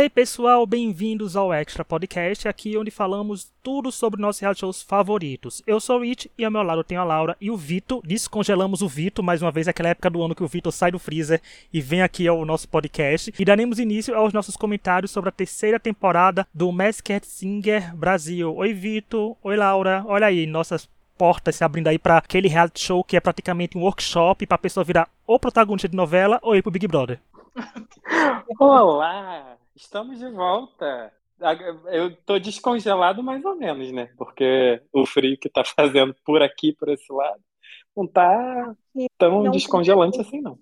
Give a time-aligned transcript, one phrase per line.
[0.00, 5.60] Hey pessoal, bem-vindos ao Extra Podcast, aqui onde falamos tudo sobre nossos reality shows favoritos.
[5.66, 8.00] Eu sou o Rich e ao meu lado tenho a Laura e o Vitor.
[8.06, 11.00] Descongelamos o Vitor, mais uma vez, aquela época do ano que o Vitor sai do
[11.00, 11.42] freezer
[11.72, 13.34] e vem aqui ao nosso podcast.
[13.36, 18.54] E daremos início aos nossos comentários sobre a terceira temporada do Masked Singer Brasil.
[18.54, 23.02] Oi Vitor, oi Laura, olha aí, nossas portas se abrindo aí para aquele reality show
[23.02, 26.62] que é praticamente um workshop para a pessoa virar ou protagonista de novela ou ir
[26.62, 27.18] pro Big Brother.
[28.60, 29.57] Olá!
[29.78, 31.12] Estamos de volta.
[31.86, 34.10] Eu tô descongelado mais ou menos, né?
[34.18, 37.40] Porque o frio que tá fazendo por aqui, por esse lado,
[37.96, 38.74] não tá
[39.16, 40.58] tão não descongelante assim, não.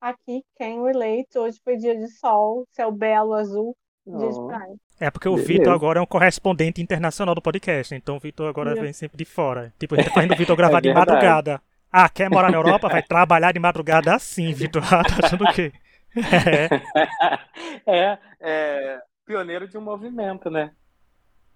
[0.00, 4.74] Aqui, quem relate, hoje foi dia de sol, céu belo, azul, dia de praia.
[4.98, 8.74] É porque o Vitor agora é um correspondente internacional do podcast, então o Vitor agora
[8.74, 9.72] vem sempre de fora.
[9.78, 11.62] Tipo, a gente tá fazendo o Vitor gravar é de madrugada.
[11.92, 12.88] Ah, quer morar na Europa?
[12.88, 14.82] Vai trabalhar de madrugada assim, Vitor.
[14.92, 15.72] Ah, tá achando o quê?
[17.86, 18.18] É.
[18.40, 20.72] é, pioneiro de um movimento, né?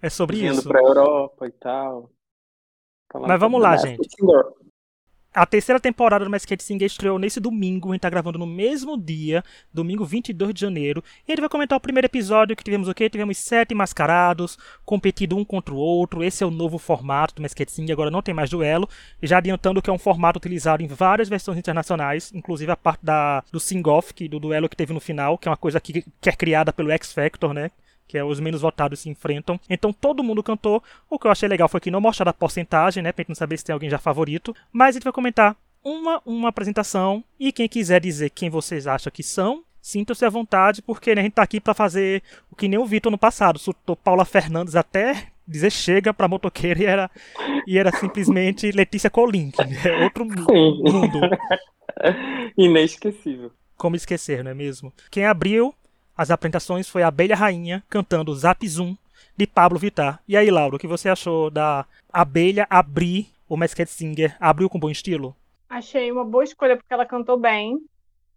[0.00, 0.60] É sobre Indo isso.
[0.60, 2.10] Indo pra Europa e tal.
[3.14, 4.08] Mas vamos lá, gente.
[5.34, 8.96] A terceira temporada do Masked Singer estreou nesse domingo, a gente tá gravando no mesmo
[8.96, 11.02] dia, domingo 22 de janeiro.
[11.26, 13.10] E gente vai comentar o primeiro episódio, que tivemos o quê?
[13.10, 16.22] Tivemos sete mascarados, competindo um contra o outro.
[16.22, 18.88] Esse é o novo formato do Masked Singer, agora não tem mais duelo.
[19.20, 23.42] Já adiantando que é um formato utilizado em várias versões internacionais, inclusive a parte da,
[23.50, 26.32] do sing-off, do duelo que teve no final, que é uma coisa que, que é
[26.32, 27.72] criada pelo X Factor, né?
[28.06, 29.58] Que é os menos votados se enfrentam.
[29.68, 30.82] Então todo mundo cantou.
[31.08, 33.36] O que eu achei legal foi que não mostrar a porcentagem, né, pra gente não
[33.36, 37.52] saber se tem alguém já favorito, mas a gente vai comentar uma uma apresentação e
[37.52, 41.34] quem quiser dizer quem vocês acham que são, sintam-se à vontade, porque né, a gente
[41.34, 45.28] tá aqui para fazer o que nem o Vitor no passado, soltou Paula Fernandes até
[45.46, 47.10] dizer chega pra motoqueira e era,
[47.66, 49.52] e era simplesmente Letícia Colim,
[49.84, 51.20] é outro mundo.
[52.56, 53.52] Inesquecível.
[53.76, 54.92] Como esquecer, não é mesmo?
[55.10, 55.74] Quem abriu
[56.16, 58.96] as apresentações foi a Abelha Rainha cantando Zap Zoom
[59.36, 60.20] de Pablo Vittar.
[60.28, 64.36] E aí, Laura, o que você achou da Abelha abrir o Masked Singer?
[64.38, 65.34] Abriu com bom estilo?
[65.68, 67.78] Achei uma boa escolha porque ela cantou bem.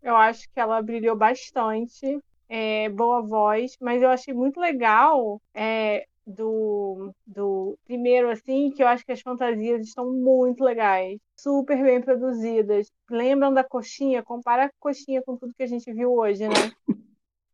[0.02, 2.20] Eu acho que ela brilhou bastante.
[2.50, 8.88] É, boa voz, mas eu achei muito legal é, do, do primeiro, assim, que eu
[8.88, 12.88] acho que as fantasias estão muito legais, super bem produzidas.
[13.10, 14.24] Lembram da coxinha?
[14.24, 16.56] Compara a coxinha com tudo que a gente viu hoje, né?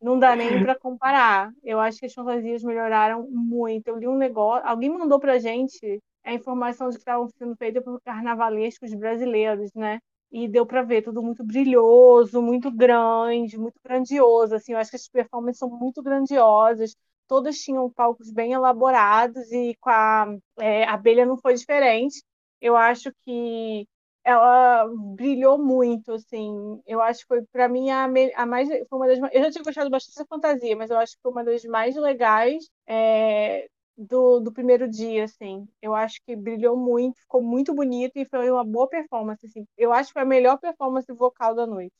[0.04, 1.50] não dá nem para comparar.
[1.62, 3.88] Eu acho que as fantasias melhoraram muito.
[3.88, 7.82] Eu li um negócio, alguém mandou pra gente a informação de que estavam sendo feitas
[7.82, 10.00] por carnavalescos brasileiros, né?
[10.30, 14.54] E deu para ver tudo muito brilhoso, muito grande, muito grandioso.
[14.54, 16.94] Assim, eu acho que as performances são muito grandiosas.
[17.26, 22.22] Todas tinham palcos bem elaborados e com a é, abelha não foi diferente.
[22.60, 23.86] Eu acho que
[24.24, 26.80] ela brilhou muito, assim.
[26.86, 28.04] Eu acho que foi, para mim, a,
[28.36, 28.68] a, mais.
[28.88, 31.30] Foi uma das, eu já tinha gostado bastante da fantasia, mas eu acho que foi
[31.30, 35.68] uma das mais legais é, do, do primeiro dia, assim.
[35.80, 39.66] Eu acho que brilhou muito, ficou muito bonito e foi uma boa performance, assim.
[39.76, 41.92] Eu acho que foi a melhor performance vocal da noite.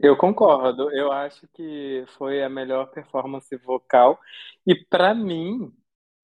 [0.00, 0.90] Eu concordo.
[0.92, 4.18] Eu acho que foi a melhor performance vocal.
[4.66, 5.72] E para mim,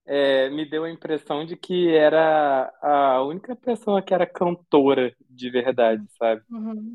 [0.06, 5.50] é, me deu a impressão de que era a única pessoa que era cantora de
[5.50, 6.42] verdade, sabe?
[6.50, 6.94] Uhum.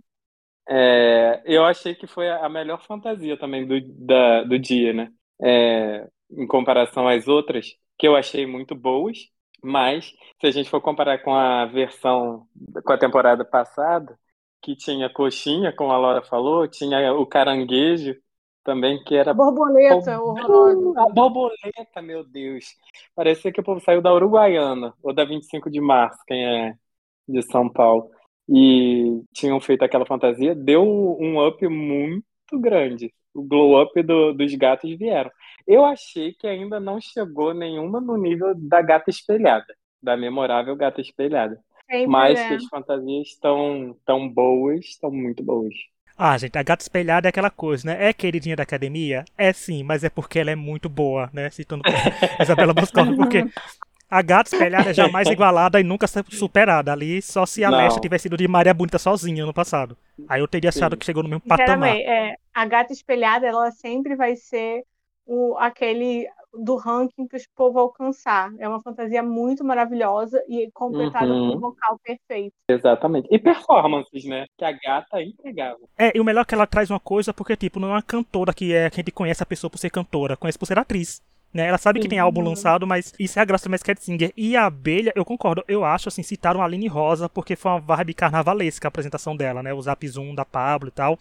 [0.68, 5.12] É, eu achei que foi a melhor fantasia também do, da, do dia, né?
[5.42, 9.18] É, em comparação às outras, que eu achei muito boas,
[9.64, 12.48] mas se a gente for comparar com a versão,
[12.86, 14.18] com a temporada passada,
[14.62, 18.16] que tinha coxinha, como a Laura falou, tinha o caranguejo,
[18.70, 19.34] também, que era.
[19.34, 21.02] Borboleta, horrorosa.
[21.02, 22.76] A borboleta, meu Deus.
[23.16, 26.76] Parecia que o povo saiu da Uruguaiana, ou da 25 de março, quem é
[27.28, 28.12] de São Paulo.
[28.48, 33.12] E tinham feito aquela fantasia, deu um up muito grande.
[33.34, 35.32] O glow up do, dos gatos vieram.
[35.66, 41.02] Eu achei que ainda não chegou nenhuma no nível da gata espelhada, da memorável gata
[41.02, 41.60] espelhada.
[41.90, 42.48] Sempre Mas é.
[42.50, 45.74] que as fantasias estão tão boas, estão muito boas.
[46.22, 48.10] Ah, gente, a gata espelhada é aquela coisa, né?
[48.10, 49.24] É queridinha da academia?
[49.38, 51.50] É sim, mas é porque ela é muito boa, né?
[51.50, 51.82] Citando
[52.44, 53.46] Isabela Boscov, porque
[54.10, 56.92] a gata espelhada é jamais igualada e nunca superada.
[56.92, 59.96] Ali, só se a Leste tivesse sido de Maria Bonita sozinha no passado.
[60.28, 61.96] Aí eu teria achado que chegou no mesmo patamar.
[61.96, 64.84] É, a gata espelhada, ela sempre vai ser
[65.26, 68.52] o, aquele do ranking para o povo alcançar.
[68.58, 71.52] É uma fantasia muito maravilhosa e completada uhum.
[71.52, 72.54] com um vocal perfeito.
[72.68, 73.28] Exatamente.
[73.32, 74.46] E performances, né?
[74.58, 75.80] Que a gata é entregava.
[75.98, 78.02] É, e o melhor é que ela traz uma coisa, porque, tipo, não é uma
[78.02, 80.80] cantora que, é, que a gente conhece a pessoa por ser cantora, conhece por ser
[80.80, 81.22] atriz.
[81.54, 81.68] Né?
[81.68, 84.32] Ela sabe que tem álbum lançado, mas isso é a graça do Masked Singer.
[84.38, 87.80] E a abelha, eu concordo, eu acho, assim, citaram a Aline Rosa porque foi uma
[87.80, 89.74] vibe carnavalesca a apresentação dela, né?
[89.74, 91.18] O Zap Zoom da Pablo e tal.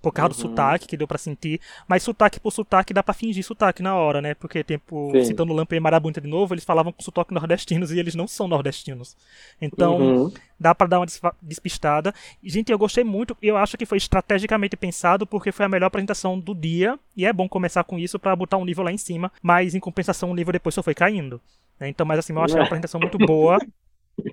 [0.00, 0.36] Por causa uhum.
[0.36, 1.60] do sotaque, que deu para sentir.
[1.86, 4.34] Mas sotaque por sotaque dá pra fingir sotaque na hora, né?
[4.34, 5.24] Porque, tipo, Sim.
[5.24, 8.48] citando Lampa e Marabunta de novo, eles falavam com sotaque nordestinos e eles não são
[8.48, 9.16] nordestinos.
[9.60, 10.32] Então, uhum.
[10.58, 11.06] dá para dar uma
[11.42, 12.14] despistada.
[12.42, 13.36] Gente, eu gostei muito.
[13.42, 16.98] Eu acho que foi estrategicamente pensado porque foi a melhor apresentação do dia.
[17.16, 19.30] E é bom começar com isso para botar um nível lá em cima.
[19.42, 21.40] Mas, em compensação, o nível depois só foi caindo.
[21.78, 21.88] Né?
[21.88, 23.58] Então, mas assim, eu achei uma apresentação muito boa.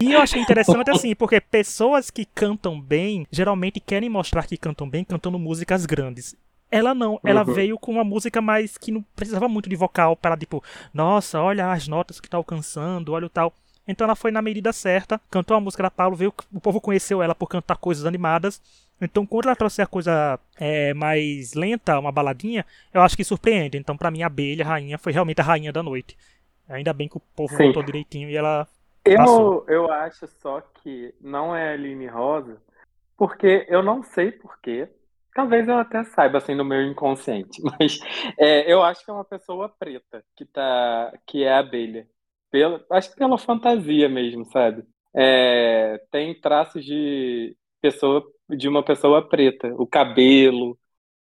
[0.01, 4.89] E eu achei interessante assim, porque pessoas que cantam bem geralmente querem mostrar que cantam
[4.89, 6.35] bem cantando músicas grandes.
[6.69, 7.53] Ela não, ela uhum.
[7.53, 10.61] veio com uma música mais que não precisava muito de vocal para tipo,
[10.93, 13.53] nossa, olha as notas que tá alcançando, olha o tal.
[13.87, 17.23] Então ela foi na medida certa, cantou a música da Paulo, veio, o povo conheceu
[17.23, 18.61] ela por cantar coisas animadas.
[18.99, 23.77] Então, quando ela trouxe a coisa é, mais lenta, uma baladinha, eu acho que surpreende.
[23.77, 26.17] Então, para mim, a abelha, a rainha, foi realmente a rainha da noite.
[26.67, 27.67] Ainda bem que o povo Sim.
[27.67, 28.67] votou direitinho e ela
[29.07, 32.61] eu, eu acho só que não é a Aline Rosa,
[33.15, 34.89] porque eu não sei porquê.
[35.33, 37.99] Talvez eu até saiba, assim, no meu inconsciente, mas
[38.37, 42.07] é, eu acho que é uma pessoa preta que, tá, que é abelha.
[42.49, 44.83] Pela, acho que pela fantasia mesmo, sabe?
[45.15, 50.77] É, tem traços de pessoa de uma pessoa preta, o cabelo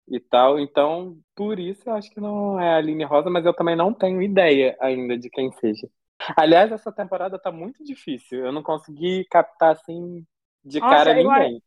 [0.08, 0.58] e tal.
[0.58, 3.94] Então, por isso eu acho que não é a Aline Rosa, mas eu também não
[3.94, 5.88] tenho ideia ainda de quem seja.
[6.36, 8.44] Aliás, essa temporada tá muito difícil.
[8.44, 10.24] Eu não consegui captar assim
[10.64, 11.62] de Nossa, cara ninguém.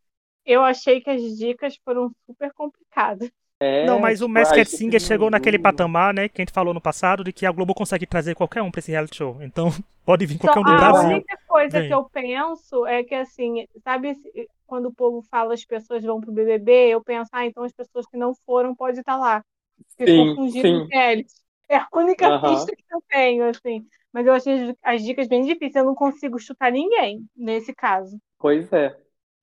[0.46, 3.30] Eu achei que as dicas foram super complicadas.
[3.60, 6.74] É, não, mas o tipo, Masked Singer chegou naquele patamar, né, que a gente falou
[6.74, 9.42] no passado, de que a Globo consegue trazer qualquer um pra esse reality show.
[9.42, 9.68] Então,
[10.06, 11.10] pode vir qualquer um do a Brasil.
[11.10, 11.88] A única coisa Vem.
[11.88, 14.16] que eu penso é que, assim, sabe,
[14.68, 18.06] quando o povo fala as pessoas vão pro BBB, eu penso, ah, então as pessoas
[18.06, 19.44] que não foram podem estar lá.
[19.88, 21.44] Porque sim, confundindo eles.
[21.69, 22.42] É a única uhum.
[22.42, 23.88] pista que eu tenho, assim.
[24.16, 25.76] Mas eu achei as dicas bem difíceis.
[25.76, 28.18] Eu não consigo chutar ninguém nesse caso.
[28.40, 28.98] Pois é.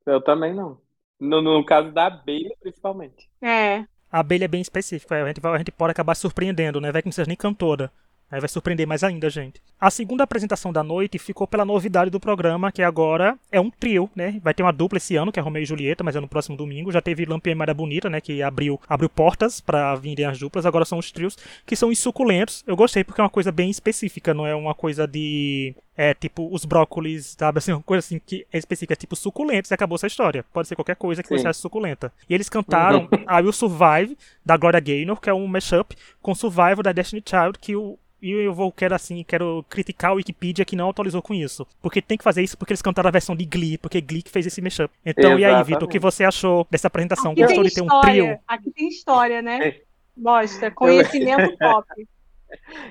[0.06, 0.80] Eu também não.
[1.20, 3.28] No, no caso da abelha, principalmente.
[3.42, 3.84] É.
[4.10, 5.22] A abelha é bem específica.
[5.22, 6.90] A gente, a gente pode acabar surpreendendo, né?
[6.90, 7.92] Vai que não seja nem cantora.
[8.32, 9.60] Aí vai surpreender mais ainda, gente.
[9.78, 14.08] A segunda apresentação da noite ficou pela novidade do programa, que agora é um trio,
[14.16, 14.40] né?
[14.42, 16.56] Vai ter uma dupla esse ano, que é Romeu e Julieta, mas é no próximo
[16.56, 16.90] domingo.
[16.90, 18.22] Já teve Lampião e Maria Bonita, né?
[18.22, 20.64] Que abriu, abriu portas para virem as duplas.
[20.64, 21.36] Agora são os trios,
[21.66, 22.64] que são insuculentos.
[22.66, 25.74] Eu gostei porque é uma coisa bem específica, não é uma coisa de.
[25.94, 27.58] É tipo os brócolis, sabe?
[27.60, 30.42] Assim, uma coisa assim que é específica, é tipo suculentos e acabou essa história.
[30.54, 31.36] Pode ser qualquer coisa que Sim.
[31.36, 32.10] você ache suculenta.
[32.30, 36.82] E eles cantaram I Will Survive, da Gloria Gaynor, que é um mashup, com Survival
[36.82, 40.76] da Destiny Child, que o e eu vou quero assim, quero criticar o Wikipedia que
[40.76, 41.66] não atualizou com isso.
[41.82, 44.30] Porque tem que fazer isso porque eles cantaram a versão de Glee, porque Glee que
[44.30, 44.94] fez esse mashup.
[45.04, 45.42] Então, Exatamente.
[45.42, 47.32] e aí, Vitor, o que você achou dessa apresentação?
[47.32, 48.38] Aqui Gostou de ter um trio?
[48.46, 49.80] Aqui tem história, né?
[50.16, 51.86] Mostra, conhecimento pop.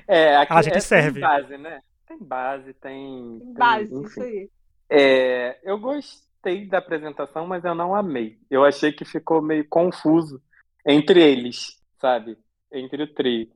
[0.06, 1.20] É, aqui a gente é, serve.
[1.20, 1.80] Tem base, né?
[2.06, 3.38] Tem base, tem.
[3.40, 4.50] Tem base, tem, isso aí.
[4.90, 8.36] É, eu gostei da apresentação, mas eu não amei.
[8.50, 10.42] Eu achei que ficou meio confuso
[10.86, 12.36] entre eles, sabe?
[12.70, 13.48] Entre o trio.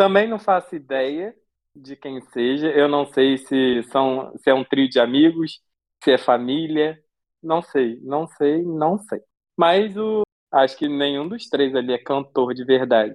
[0.00, 1.36] Também não faço ideia
[1.76, 2.68] de quem seja.
[2.70, 5.60] Eu não sei se são se é um trio de amigos,
[6.02, 6.98] se é família.
[7.42, 9.20] Não sei, não sei, não sei.
[9.54, 13.14] Mas o, acho que nenhum dos três ali é cantor de verdade.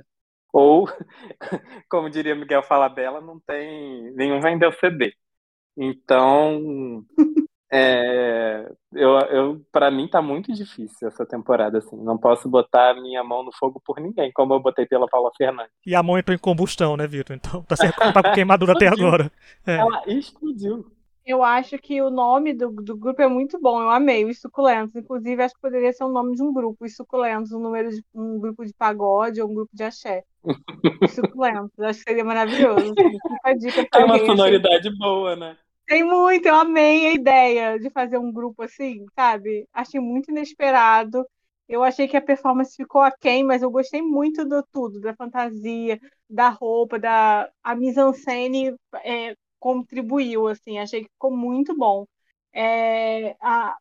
[0.54, 0.86] Ou,
[1.90, 5.12] como diria Miguel Falabella, não tem nenhum vendeu CD.
[5.76, 7.04] Então,
[7.72, 11.98] é, eu, eu para mim tá muito difícil essa temporada assim.
[11.98, 15.32] Não posso botar a minha mão no fogo por ninguém, como eu botei pela Paula
[15.36, 15.74] Fernandes.
[15.86, 17.36] E a mão entrou em combustão, né, Vitor?
[17.36, 19.32] Então tá, certo, tá com queimadura até agora.
[19.66, 19.78] É.
[19.78, 20.86] Ela explodiu.
[21.26, 24.96] Eu acho que o nome do, do grupo é muito bom, eu amei, os suculentos.
[24.96, 28.04] Inclusive, acho que poderia ser o nome de um grupo, os suculentos, um número de
[28.14, 30.24] um grupo de pagode ou um grupo de axé.
[31.02, 32.94] Os suculentos, acho que seria maravilhoso.
[33.44, 35.58] Assim, dica Tem uma sonoridade boa, né?
[35.88, 39.68] Tem muito, eu amei a ideia de fazer um grupo assim, sabe?
[39.74, 41.24] Achei muito inesperado.
[41.68, 46.00] Eu achei que a performance ficou aquém, mas eu gostei muito do tudo, da fantasia,
[46.30, 52.06] da roupa, da a mise-en-scène é, contribuiu, assim, achei que ficou muito bom.
[52.54, 53.76] É, a,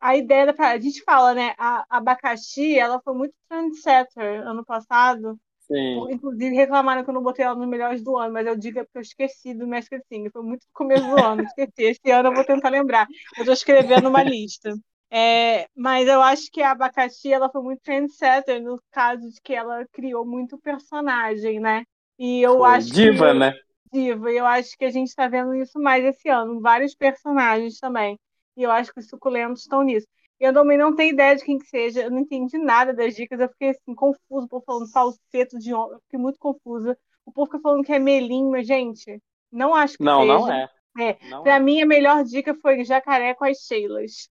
[0.00, 1.54] a ideia da a gente fala, né?
[1.58, 5.38] A, a abacaxi, ela foi muito trendsetter ano passado.
[5.66, 6.12] Sim.
[6.12, 8.84] Inclusive, reclamaram que eu não botei ela nos melhores do ano, mas eu digo é
[8.84, 10.30] porque eu esqueci do Masked Singer.
[10.30, 11.82] Foi muito no começo do ano, esqueci.
[11.82, 13.06] Esse ano eu vou tentar lembrar.
[13.36, 14.72] Eu estou escrevendo uma lista.
[15.10, 19.54] É, mas eu acho que a Abacaxi ela foi muito trendsetter no caso de que
[19.54, 21.84] ela criou muito personagem, né?
[22.18, 23.54] E eu foi acho diva, que, né?
[23.92, 24.32] Diva.
[24.32, 28.18] E eu acho que a gente está vendo isso mais esse ano, vários personagens também.
[28.56, 30.06] E eu acho que os suculentos estão nisso.
[30.38, 33.40] Eu também não tenho ideia de quem que seja, eu não entendi nada das dicas,
[33.40, 36.96] eu fiquei assim, confuso, o povo falando falseto de homem, eu fiquei muito confusa.
[37.24, 40.38] O povo fica falando que é melinho, mas, gente, não acho que não, seja.
[40.38, 40.68] Não, é.
[40.98, 41.60] É, não pra é.
[41.60, 44.28] mim, a melhor dica foi jacaré com as Sheilas.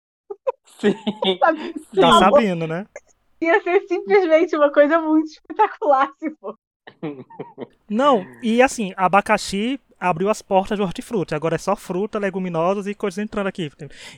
[0.79, 0.95] Sim.
[1.95, 2.87] tá sabendo, né?
[3.41, 6.57] Ia ser simplesmente uma coisa muito espetacular se for.
[7.89, 11.35] Não, e assim, abacaxi abriu as portas do hortifruti.
[11.35, 13.71] Agora é só fruta, leguminosas e coisas entrando aqui.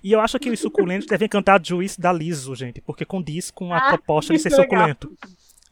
[0.03, 3.73] E eu acho que os suculentos devem cantar Juice da Liso, gente, porque condiz com
[3.73, 4.65] a ah, proposta de ser legal.
[4.65, 5.13] suculento.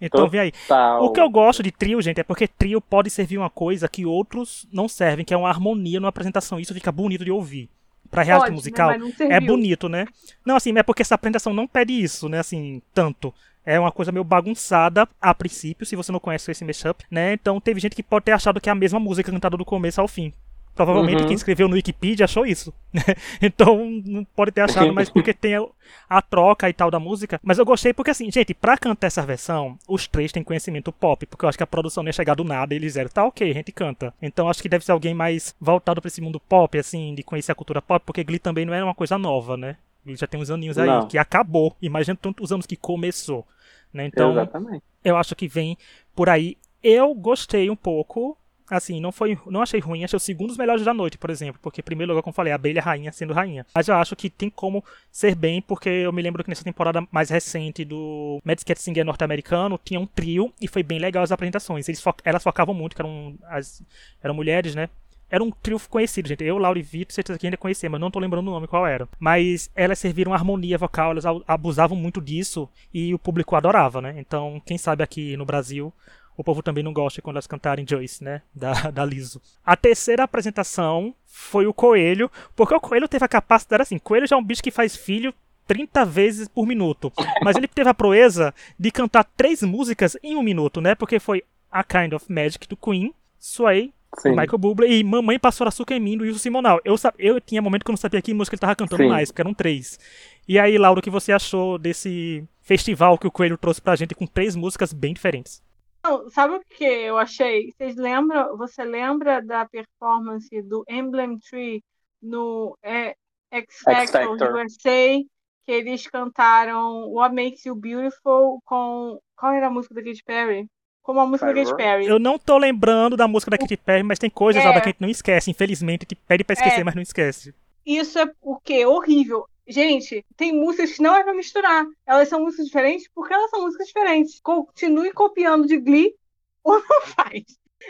[0.00, 0.52] Então vem aí.
[1.00, 4.04] O que eu gosto de trio, gente, é porque trio pode servir uma coisa que
[4.04, 6.61] outros não servem, que é uma harmonia numa apresentação.
[6.61, 7.71] Isso fica bonito de ouvir.
[8.11, 9.12] Pra reality pode, né, musical, né?
[9.21, 10.07] é bonito, né?
[10.45, 12.40] Não, assim, é porque essa apresentação não pede isso, né?
[12.40, 13.33] Assim, tanto.
[13.64, 17.33] É uma coisa meio bagunçada a princípio, se você não conhece esse mashup, né?
[17.33, 20.00] Então teve gente que pode ter achado que é a mesma música cantada do começo
[20.00, 20.33] ao fim.
[20.75, 21.26] Provavelmente uhum.
[21.26, 22.73] quem escreveu no Wikipedia achou isso.
[22.92, 23.02] Né?
[23.40, 25.64] então não pode ter achado, mas porque tem a,
[26.09, 27.40] a, troca e tal da música.
[27.42, 31.25] Mas eu gostei porque, assim, gente, pra cantar essa versão, os três têm conhecimento pop.
[31.25, 33.25] Porque eu acho que a produção não ia chegar do nada e eles eram, tá
[33.25, 34.12] ok, a gente canta.
[34.21, 37.52] Então acho que deve ser alguém mais voltado pra esse mundo pop, assim, de conhecer
[37.52, 39.76] a cultura pop, porque Glee também não era uma coisa nova, né?
[40.07, 41.07] Já tem uns aninhos aí, não.
[41.07, 41.77] que acabou.
[41.81, 43.47] Imagina tantos anos que começou.
[43.93, 44.07] Né?
[44.07, 44.83] Então, Exatamente.
[45.05, 45.77] eu acho que vem
[46.15, 46.57] por aí.
[46.83, 48.37] Eu gostei um pouco.
[48.71, 51.61] Assim, não foi, não achei ruim, achei o segundo dos melhores da noite, por exemplo,
[51.61, 53.67] porque primeiro lugar, como falei, a abelha rainha sendo rainha.
[53.75, 57.07] Mas eu acho que tem como ser bem, porque eu me lembro que nessa temporada
[57.11, 61.31] mais recente do Mad Cat Singer norte-americano, tinha um trio e foi bem legal as
[61.31, 61.87] apresentações.
[61.87, 63.83] Eles fo elas focavam muito, que eram, as,
[64.23, 64.89] eram mulheres, né?
[65.33, 66.45] Era um trio conhecido, gente.
[66.45, 68.87] Eu, Laura e Vitor, certeza que ainda conhecia, mas não tô lembrando o nome qual
[68.87, 69.09] era.
[69.19, 74.15] Mas elas serviram harmonia vocal, elas abusavam muito disso e o público adorava, né?
[74.19, 75.91] Então, quem sabe aqui no Brasil
[76.37, 78.43] o povo também não gosta quando elas cantarem Joyce, né?
[78.55, 79.41] Da, da Liso.
[79.65, 84.37] A terceira apresentação foi o Coelho, porque o Coelho teve a capacidade assim: Coelho já
[84.37, 85.33] é um bicho que faz filho
[85.67, 87.11] 30 vezes por minuto.
[87.43, 90.95] Mas ele teve a proeza de cantar três músicas em um minuto, né?
[90.95, 94.31] Porque foi A Kind of Magic do Queen, Sway Sim.
[94.31, 96.81] Michael Bublé e Mamãe Passou Açúcar em Mim do Wilson Simonal.
[96.85, 99.09] Eu, eu tinha momento que eu não sabia que música ele tava cantando Sim.
[99.09, 99.99] mais, porque eram três.
[100.47, 104.14] E aí, Laura, o que você achou desse festival que o Coelho trouxe pra gente
[104.14, 105.62] com três músicas bem diferentes?
[106.04, 107.71] Não, sabe o que eu achei?
[107.71, 111.83] Vocês lembram, você lembra da performance do Emblem Tree
[112.21, 113.14] no é,
[113.50, 115.23] X Factor USA?
[115.64, 119.21] Que eles cantaram What Makes You Beautiful com.
[119.37, 120.69] Qual era a música da Katy Perry?
[121.03, 122.07] Como a música da Katy Perry.
[122.07, 124.67] Eu não tô lembrando da música da Katy Perry, mas tem coisas é.
[124.67, 125.51] lá que a gente não esquece.
[125.51, 126.85] Infelizmente, a gente pede pra esquecer, é.
[126.85, 127.55] mas não esquece.
[127.85, 129.47] Isso é porque horrível.
[129.67, 131.85] Gente, tem músicas que não é pra misturar.
[132.07, 134.41] Elas são músicas diferentes porque elas são músicas diferentes.
[134.41, 136.15] Continue copiando de Glee
[136.63, 137.45] ou não faz.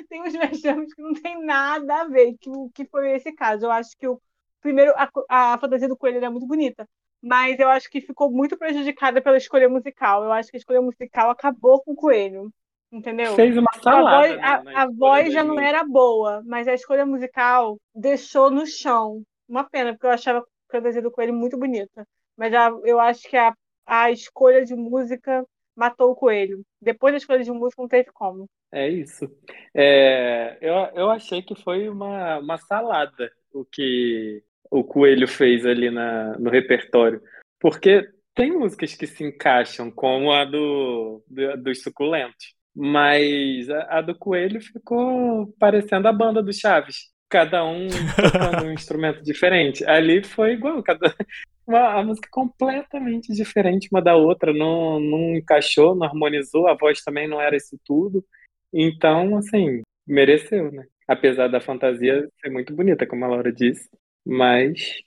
[0.08, 3.66] Tem uns mashups que não tem nada a ver, que, que foi esse caso.
[3.66, 4.18] Eu acho que o
[4.60, 6.88] primeiro, a, a fantasia do coelho é muito bonita
[7.24, 10.24] mas eu acho que ficou muito prejudicada pela escolha musical.
[10.24, 12.52] Eu acho que a escolha musical acabou com o coelho.
[12.92, 13.34] Entendeu?
[13.34, 14.16] Fez uma salada.
[14.18, 18.50] A voz, né, a, a voz já não era boa, mas a escolha musical deixou
[18.50, 19.22] no chão.
[19.48, 22.06] Uma pena, porque eu achava a fantasia do Coelho muito bonita.
[22.36, 23.54] Mas a, eu acho que a,
[23.86, 25.42] a escolha de música
[25.74, 26.62] matou o Coelho.
[26.80, 28.46] Depois da escolha de música não teve como.
[28.70, 29.30] É isso.
[29.74, 35.90] É, eu, eu achei que foi uma, uma salada o que o Coelho fez ali
[35.90, 37.22] na, no repertório.
[37.58, 42.54] Porque tem músicas que se encaixam, como a do, do dos suculentos.
[42.74, 47.12] Mas a, a, do Coelho ficou parecendo a banda do Chaves.
[47.28, 49.84] Cada um tocando um instrumento diferente.
[49.84, 51.14] Ali foi igual, cada
[51.66, 57.02] uma a música completamente diferente uma da outra, não, não encaixou, não harmonizou, a voz
[57.02, 58.24] também não era isso tudo.
[58.72, 60.86] Então, assim, mereceu, né?
[61.06, 63.88] Apesar da fantasia ser muito bonita, como a Laura disse,
[64.24, 65.02] mas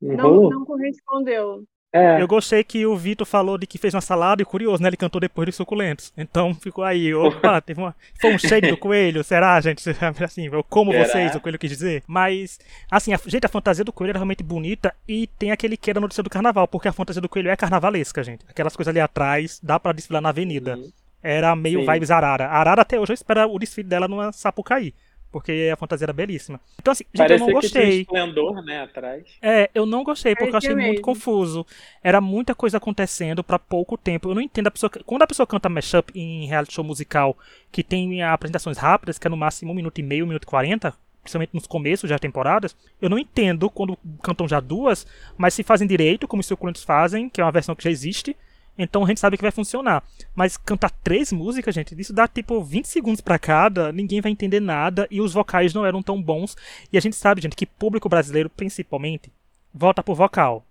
[0.00, 1.64] não, não, não correspondeu.
[1.90, 2.20] É.
[2.20, 4.90] Eu gostei que o Vitor falou de que fez uma salada e curioso, né?
[4.90, 6.12] Ele cantou depois dos suculentos.
[6.16, 7.94] Então ficou aí, opa, teve uma.
[8.20, 9.82] Foi um shade do coelho, será, gente?
[10.22, 11.04] Assim, eu como será?
[11.04, 12.02] vocês, o coelho quis dizer.
[12.06, 12.58] Mas,
[12.90, 16.00] assim, a, gente, a fantasia do coelho é realmente bonita e tem aquele que da
[16.00, 18.44] notícia do carnaval, porque a fantasia do coelho é carnavalesca, gente.
[18.48, 20.76] Aquelas coisas ali atrás, dá para desfilar na avenida.
[20.76, 20.92] Uhum.
[21.22, 21.90] Era meio Sim.
[21.90, 22.46] vibes Arara.
[22.46, 24.94] A Arara até hoje eu espero o desfile dela numa Sapucaí
[25.30, 26.60] porque a fantasia era belíssima.
[26.80, 27.82] Então, assim, gente, eu não gostei.
[27.82, 29.24] Que tinha esplendor, né, atrás.
[29.42, 30.88] É, eu não gostei, porque eu achei mesmo.
[30.88, 31.66] muito confuso.
[32.02, 34.30] Era muita coisa acontecendo para pouco tempo.
[34.30, 34.90] Eu não entendo a pessoa.
[35.04, 37.36] Quando a pessoa canta mashup em reality show musical,
[37.70, 40.46] que tem apresentações rápidas, que é no máximo um minuto e meio, um minuto e
[40.46, 45.06] quarenta, principalmente nos começos das temporadas, eu não entendo quando cantam já duas,
[45.36, 48.34] mas se fazem direito, como os suculentos fazem, que é uma versão que já existe,
[48.78, 50.04] então a gente sabe que vai funcionar.
[50.34, 54.60] Mas cantar três músicas, gente, isso dá tipo 20 segundos para cada, ninguém vai entender
[54.60, 56.56] nada e os vocais não eram tão bons.
[56.92, 59.32] E a gente sabe, gente, que público brasileiro, principalmente,
[59.74, 60.64] volta por vocal.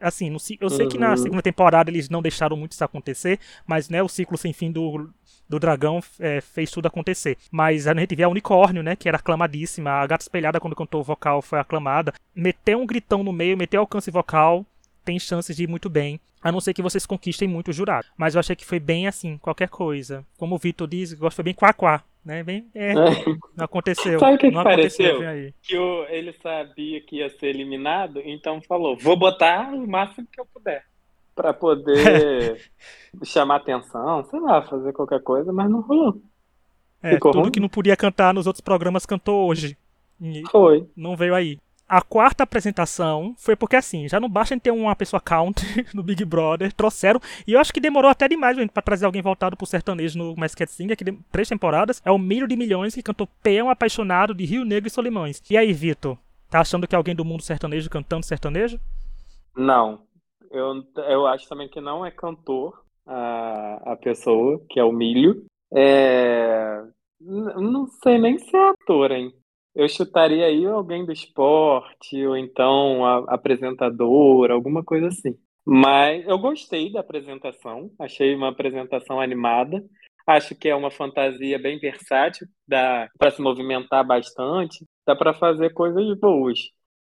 [0.00, 1.16] Assim, no, eu sei que na uhum.
[1.16, 5.08] segunda temporada eles não deixaram muito isso acontecer, mas né, o ciclo sem fim do,
[5.48, 7.38] do dragão é, fez tudo acontecer.
[7.50, 11.00] Mas a gente vê a unicórnio, né, que era aclamadíssima, a gata espelhada quando cantou
[11.00, 14.66] o vocal foi aclamada, meteu um gritão no meio, meteu alcance vocal,
[15.04, 16.20] tem chances de ir muito bem.
[16.42, 18.06] A não ser que vocês conquistem muito o jurado.
[18.16, 20.24] Mas eu achei que foi bem assim, qualquer coisa.
[20.36, 22.02] Como o Vitor diz, gosto foi bem quá-quá.
[22.24, 22.42] Né?
[22.42, 22.94] Bem, é, é.
[23.56, 24.18] não aconteceu.
[24.18, 25.20] Sabe o que, que pareceu?
[25.60, 30.40] Que o, ele sabia que ia ser eliminado, então falou: vou botar o máximo que
[30.40, 30.84] eu puder.
[31.34, 32.70] Pra poder
[33.24, 36.20] chamar atenção, sei lá, fazer qualquer coisa, mas não rolou.
[37.02, 37.50] É, Ficou tudo ruim?
[37.50, 39.76] que não podia cantar nos outros programas cantou hoje.
[40.20, 40.86] E Foi.
[40.96, 41.58] Não veio aí.
[41.92, 45.60] A quarta apresentação foi porque, assim, já não basta ter uma pessoa count
[45.92, 49.58] no Big Brother, trouxeram, e eu acho que demorou até demais para trazer alguém voltado
[49.58, 53.28] pro sertanejo no Masked Singer, que três temporadas, é o Milho de Milhões, que cantou
[53.42, 55.42] Peão Apaixonado de Rio Negro e Solimões.
[55.50, 56.16] E aí, Vitor,
[56.48, 58.80] tá achando que é alguém do mundo sertanejo cantando sertanejo?
[59.54, 60.00] Não.
[60.50, 62.72] Eu, eu acho também que não é cantor
[63.06, 65.44] a, a pessoa, que é o Milho.
[65.74, 66.84] É...
[67.20, 69.30] Não sei nem se é ator, hein?
[69.74, 75.34] Eu chutaria aí alguém do esporte, ou então a apresentadora, alguma coisa assim.
[75.64, 79.82] Mas eu gostei da apresentação, achei uma apresentação animada.
[80.26, 85.72] Acho que é uma fantasia bem versátil, dá para se movimentar bastante, dá para fazer
[85.72, 86.58] coisas boas.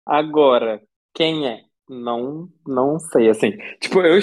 [0.05, 0.81] Agora,
[1.13, 1.61] quem é?
[1.87, 3.29] Não, não sei.
[3.29, 4.19] Assim, tipo, eu,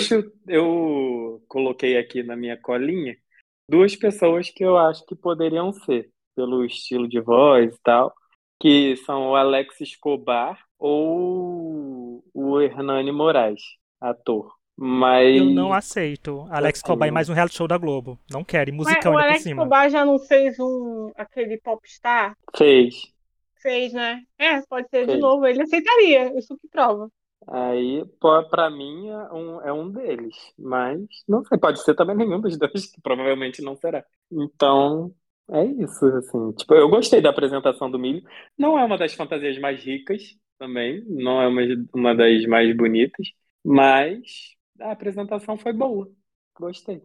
[0.48, 3.16] eu coloquei aqui na minha colinha
[3.68, 8.12] duas pessoas que eu acho que poderiam ser, pelo estilo de voz e tal
[8.62, 13.60] que são o Alex Escobar ou o Hernani Moraes,
[14.00, 14.54] ator.
[14.76, 15.36] Mas.
[15.36, 16.46] Eu não aceito.
[16.48, 18.20] Alex Escobar mais um reality show da Globo.
[18.30, 18.70] Não quero.
[18.70, 22.36] E musicão Mas o Alex Escobar já não fez um aquele popstar?
[22.56, 23.12] Fez.
[23.60, 24.22] Fez, né?
[24.38, 25.08] É, pode ser fez.
[25.08, 25.44] de novo.
[25.44, 26.38] Ele aceitaria.
[26.38, 27.10] Isso que prova.
[27.48, 28.04] Aí,
[28.48, 30.36] para mim, é um, é um deles.
[30.56, 34.04] Mas não sei, pode ser também nenhum dos dois, que provavelmente não será.
[34.30, 35.12] Então,
[35.50, 36.52] é isso, assim.
[36.52, 38.22] Tipo, eu gostei da apresentação do milho.
[38.56, 41.62] Não é uma das fantasias mais ricas também, não é uma,
[41.94, 43.28] uma das mais bonitas,
[43.64, 46.10] mas a apresentação foi boa.
[46.54, 47.02] Gostei.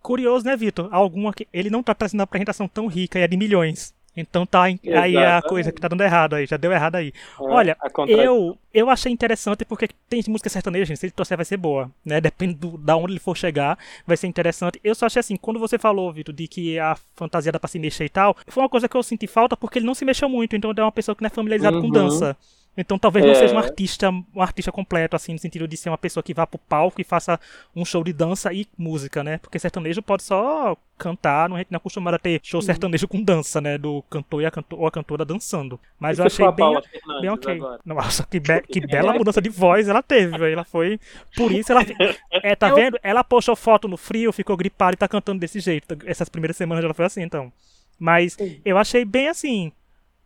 [0.00, 0.88] Curioso, né, Vitor?
[0.92, 3.95] Alguma que ele não tá trazendo uma apresentação tão rica e é de milhões.
[4.16, 7.08] Então tá aí a coisa que tá dando errado aí, já deu errado aí.
[7.08, 7.76] É, Olha,
[8.08, 11.90] eu eu achei interessante porque tem música sertaneja, gente, se ele trouxer vai ser boa,
[12.04, 12.20] né?
[12.20, 14.80] Depende do, da onde ele for chegar, vai ser interessante.
[14.82, 17.78] Eu só achei assim, quando você falou, Vitor, de que a fantasia dá pra se
[17.78, 20.28] mexer e tal, foi uma coisa que eu senti falta porque ele não se mexeu
[20.28, 21.82] muito, então é uma pessoa que não é familiarizada uhum.
[21.82, 22.36] com dança.
[22.76, 23.28] Então talvez é.
[23.28, 26.34] não seja um artista, um artista completo, assim, no sentido de ser uma pessoa que
[26.34, 27.40] vá pro palco e faça
[27.74, 29.38] um show de dança e música, né?
[29.38, 33.08] Porque sertanejo pode só cantar, não, a gente não é acostumado a ter show sertanejo
[33.08, 33.78] com dança, né?
[33.78, 35.80] Do cantor e a cantor, ou a cantora dançando.
[35.98, 36.80] Mas e eu achei bem,
[37.20, 37.54] bem ok.
[37.54, 37.80] Agora?
[37.84, 40.52] Nossa, que, be que bela mudança de voz ela teve, velho.
[40.52, 41.00] Ela foi.
[41.34, 41.82] Por isso ela.
[42.30, 42.98] É, tá vendo?
[43.02, 45.96] Ela postou foto no frio, ficou gripada e tá cantando desse jeito.
[46.04, 47.52] Essas primeiras semanas ela foi assim, então.
[47.98, 49.72] Mas eu achei bem assim.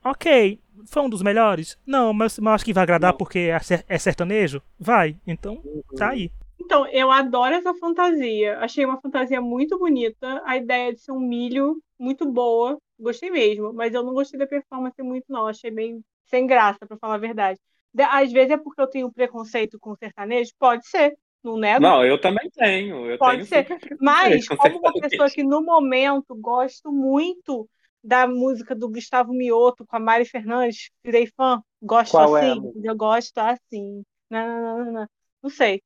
[0.02, 1.78] Ok, foi um dos melhores?
[1.86, 3.18] Não, mas, mas acho que vai agradar não.
[3.18, 4.62] porque é, é sertanejo?
[4.78, 5.82] Vai, então uhum.
[5.96, 6.30] tá aí.
[6.58, 8.58] Então, eu adoro essa fantasia.
[8.58, 10.42] Achei uma fantasia muito bonita.
[10.44, 12.78] A ideia de ser um milho muito boa.
[12.98, 15.46] Gostei mesmo, mas eu não gostei da performance muito, não.
[15.46, 17.58] Achei bem sem graça, para falar a verdade.
[17.98, 20.52] Às vezes é porque eu tenho preconceito com sertanejo?
[20.58, 21.16] Pode ser.
[21.42, 21.80] Não nego.
[21.80, 23.10] Não, eu também tenho.
[23.10, 23.96] Eu Pode tenho ser.
[23.98, 27.68] Mas, como uma pessoa que no momento gosto muito
[28.02, 32.90] da música do Gustavo Mioto com a Mari Fernandes, virei fã, gosto Qual assim, é,
[32.90, 34.02] eu gosto assim.
[34.30, 35.06] Não, não, não, não,
[35.42, 35.82] não sei.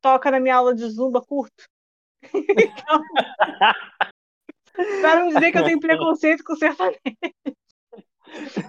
[0.00, 1.64] Toca na minha aula de zumba curto.
[2.32, 3.02] então,
[5.00, 6.98] para não dizer que eu tenho preconceito com sertanejo.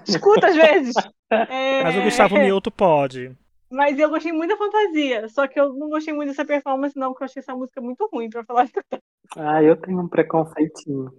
[0.08, 0.96] Escuta às vezes.
[1.30, 1.84] É...
[1.84, 3.36] Mas o Gustavo Mioto pode.
[3.70, 7.10] Mas eu gostei muito da fantasia, só que eu não gostei muito dessa performance, não,
[7.10, 9.04] porque eu achei essa música muito ruim, pra falar a verdade.
[9.36, 11.12] Ah, eu tenho um preconceitinho.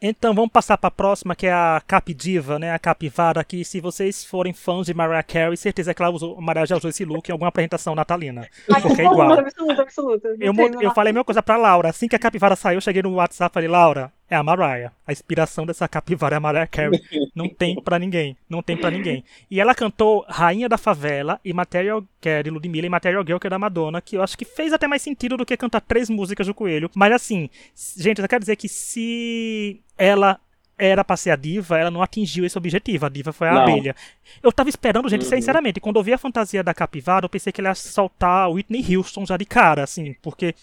[0.00, 2.72] Então vamos passar para a próxima, que é a Capidiva, né?
[2.72, 6.66] A Capivara, que se vocês forem fãs de Mariah Carey, certeza que ela usou, Mariah
[6.66, 8.46] já usou esse look em alguma apresentação natalina.
[8.66, 9.32] Porque é igual.
[9.32, 10.28] Absoluta, absoluta.
[10.38, 11.88] Eu, eu falei a mesma coisa pra Laura.
[11.88, 14.92] Assim que a Capivara saiu, eu cheguei no WhatsApp e falei, Laura, é a Mariah.
[15.06, 17.00] A inspiração dessa capivara é a Mariah Carey.
[17.34, 18.36] Não tem para ninguém.
[18.48, 19.24] Não tem para ninguém.
[19.50, 23.50] E ela cantou Rainha da Favela e Material Girl Ludmilla e Material Girl, que é
[23.50, 26.46] da Madonna, que eu acho que fez até mais sentido do que cantar três músicas
[26.46, 26.90] do Coelho.
[26.94, 27.48] Mas assim,
[27.96, 30.40] gente, eu quero dizer que se ela
[30.78, 33.06] era pra ser a diva, ela não atingiu esse objetivo.
[33.06, 33.62] A diva foi a não.
[33.62, 33.94] abelha.
[34.42, 35.30] Eu tava esperando, gente, uhum.
[35.30, 35.80] sinceramente.
[35.80, 39.24] Quando eu vi a fantasia da capivara, eu pensei que ela ia soltar Whitney Houston
[39.24, 40.54] já de cara, assim, porque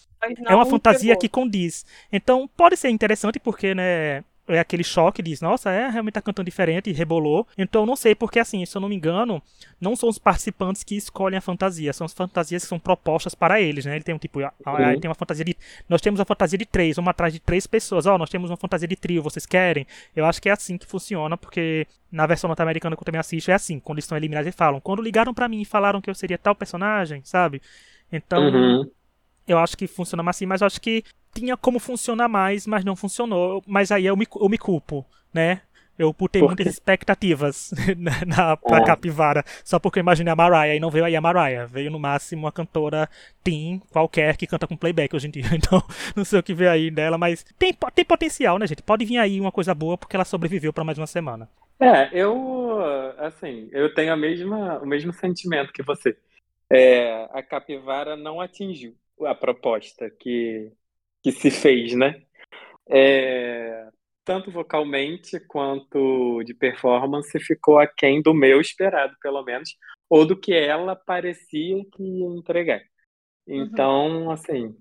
[0.47, 1.85] é uma fantasia que condiz.
[2.11, 6.45] Então, pode ser interessante, porque, né, é aquele choque, diz, nossa, é, realmente tá cantando
[6.45, 7.47] diferente e rebolou.
[7.57, 9.41] Então eu não sei, porque assim, se eu não me engano,
[9.79, 13.61] não são os participantes que escolhem a fantasia, são as fantasias que são propostas para
[13.61, 13.95] eles, né?
[13.95, 14.99] Ele tem um tipo, uhum.
[14.99, 15.55] tem uma fantasia de.
[15.87, 18.05] Nós temos a fantasia de três, uma atrás de três pessoas.
[18.05, 19.87] Ó, oh, nós temos uma fantasia de trio, vocês querem?
[20.15, 23.49] Eu acho que é assim que funciona, porque na versão norte-americana que eu também assisto
[23.49, 26.09] é assim, quando eles estão eliminados eles falam, quando ligaram para mim e falaram que
[26.09, 27.61] eu seria tal personagem, sabe?
[28.11, 28.43] Então.
[28.43, 28.91] Uhum.
[29.45, 31.03] Eu acho que funciona mais assim, mas eu acho que
[31.33, 33.63] tinha como funcionar mais, mas não funcionou.
[33.67, 35.61] Mas aí eu me, eu me culpo, né?
[35.97, 38.85] Eu botei muitas expectativas na, na, pra é.
[38.85, 41.67] Capivara, só porque eu imaginei a Mariah e não veio aí a Mariah.
[41.67, 43.07] Veio no máximo uma cantora
[43.43, 45.43] teen qualquer que canta com playback hoje em dia.
[45.53, 45.83] Então,
[46.15, 48.81] não sei o que veio aí dela, mas tem, tem potencial, né, gente?
[48.81, 51.47] Pode vir aí uma coisa boa porque ela sobreviveu para mais uma semana.
[51.79, 52.79] É, eu,
[53.19, 56.17] assim, eu tenho a mesma, o mesmo sentimento que você.
[56.71, 60.71] É, a Capivara não atingiu a proposta que,
[61.23, 62.21] que se fez, né?
[62.89, 63.87] É,
[64.25, 69.69] tanto vocalmente quanto de performance ficou aquém do meu esperado, pelo menos,
[70.09, 72.81] ou do que ela parecia que ia entregar.
[73.47, 74.31] Então, uhum.
[74.31, 74.75] assim,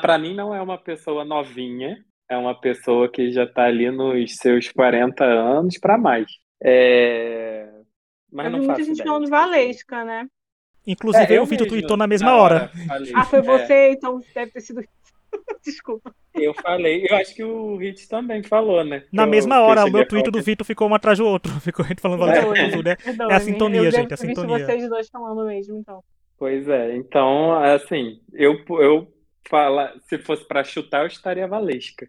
[0.00, 1.96] para mim não é uma pessoa novinha,
[2.28, 6.26] é uma pessoa que já está ali nos seus 40 anos para mais.
[6.62, 7.68] É...
[8.32, 10.26] Mas eu não faço gente falando de Valesca, né?
[10.86, 12.70] Inclusive, é, eu, o Vitor tweetou na mesma na hora.
[12.88, 13.04] hora.
[13.14, 13.92] Ah, foi você, é.
[13.92, 14.82] então deve ter sido.
[15.64, 16.14] Desculpa.
[16.34, 19.04] Eu falei, eu acho que o Hit também falou, né?
[19.12, 21.52] Na eu, mesma hora, o meu tweet do Vitor ficou um atrás do outro.
[21.60, 22.38] Ficou a gente falando é.
[22.38, 22.96] Azul, né?
[23.30, 24.64] é a sintonia, eu gente, é a sintonia.
[24.64, 26.02] vocês dois falando mesmo, então.
[26.38, 29.12] Pois é, então, assim, eu, eu
[29.48, 32.08] fala, se fosse para chutar, eu estaria Valesca.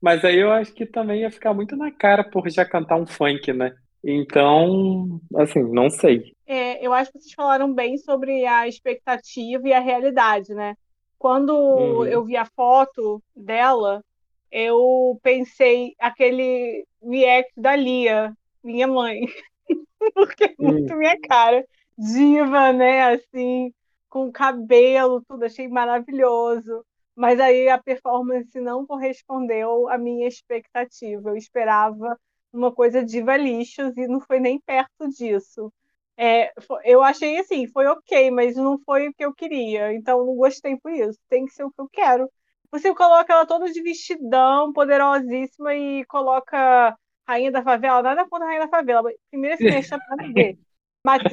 [0.00, 3.06] Mas aí eu acho que também ia ficar muito na cara por já cantar um
[3.06, 3.72] funk, né?
[4.02, 6.32] Então, assim, não sei.
[6.46, 10.74] É, eu acho que vocês falaram bem sobre a expectativa e a realidade, né?
[11.18, 12.04] Quando uhum.
[12.04, 14.04] eu vi a foto dela,
[14.50, 19.20] eu pensei aquele react da Lia, minha mãe,
[20.14, 20.98] porque é muito uhum.
[20.98, 21.64] minha cara,
[21.96, 23.14] diva, né?
[23.14, 23.72] Assim,
[24.08, 26.84] com cabelo, tudo, achei maravilhoso.
[27.14, 31.30] Mas aí a performance não correspondeu à minha expectativa.
[31.30, 32.16] Eu esperava
[32.52, 35.72] uma coisa diva lixos e não foi nem perto disso.
[36.20, 36.52] É,
[36.84, 39.92] eu achei assim, foi ok, mas não foi o que eu queria.
[39.94, 41.16] Então não gostei por isso.
[41.28, 42.28] Tem que ser o que eu quero.
[42.72, 48.48] Você coloca ela toda de vestidão, poderosíssima, e coloca Rainha da Favela, nada contra a
[48.48, 49.10] Rainha da Favela.
[49.30, 50.58] Primeiro esse mexa pra ver.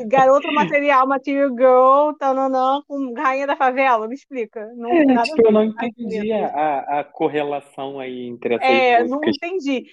[0.08, 4.71] Garota material, material girl, tananã, com Rainha da Favela, me explica.
[4.76, 9.10] Não, é, tipo, eu não entendi a, a, correlação aí entre essas É, músicas.
[9.10, 9.86] não entendi.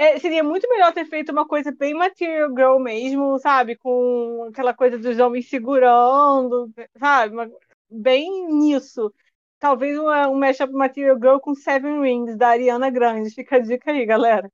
[0.00, 3.74] É, seria muito melhor ter feito uma coisa bem Material Girl mesmo, sabe?
[3.74, 7.34] Com aquela coisa dos homens segurando, sabe?
[7.34, 7.50] Uma,
[7.90, 9.12] bem nisso.
[9.58, 13.34] Talvez uma, um mashup Material Girl com Seven Rings, da Ariana Grande.
[13.34, 14.48] Fica a dica aí, galera.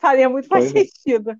[0.00, 0.88] Faria muito mais pois é.
[0.88, 1.36] sentido.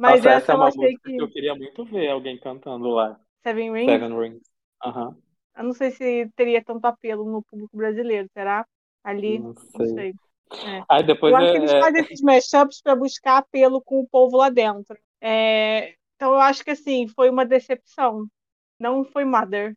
[0.00, 1.16] Mas Nossa, essa, essa é uma música que...
[1.16, 1.22] que...
[1.22, 3.20] eu queria muito ver alguém cantando lá.
[3.42, 3.92] Seven Rings?
[3.92, 4.42] Seven Rings.
[4.82, 5.08] Aham.
[5.08, 5.16] Uhum.
[5.58, 8.66] Eu não sei se teria tanto apelo no público brasileiro, será?
[9.04, 9.86] Ali, não sei.
[9.86, 10.14] Não sei.
[10.52, 10.84] É.
[10.88, 11.80] Aí depois eu acho é, que eles é...
[11.80, 14.96] fazem esses mashups para buscar apelo com o povo lá dentro.
[15.20, 15.94] É...
[16.14, 18.26] Então eu acho que assim, foi uma decepção.
[18.78, 19.74] Não foi Mother.